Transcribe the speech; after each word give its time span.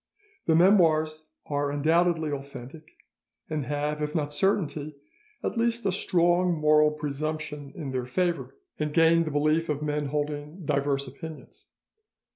The 0.47 0.55
'Memoires' 0.55 1.27
are 1.45 1.69
undoubtedly 1.69 2.31
authentic, 2.31 2.93
and 3.51 3.67
have, 3.67 4.01
if 4.01 4.15
not 4.15 4.33
certainty, 4.33 4.95
at 5.43 5.59
least 5.59 5.85
a 5.85 5.91
strong 5.91 6.57
moral 6.59 6.89
presumption 6.89 7.71
in 7.75 7.91
their 7.91 8.07
favour, 8.07 8.55
and 8.79 8.91
gained 8.95 9.25
the 9.25 9.29
belief 9.29 9.69
of 9.69 9.83
men 9.83 10.07
holding 10.07 10.65
diverse 10.65 11.05
opinions. 11.05 11.67